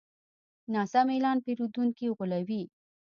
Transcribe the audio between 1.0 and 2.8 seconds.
اعلان پیرودونکي غولوي.